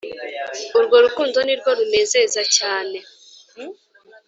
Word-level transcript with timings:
urwo 0.77 0.95
rukundo 1.05 1.37
nirwo 1.43 1.69
runezeza 1.77 2.41
cyane 2.57 2.97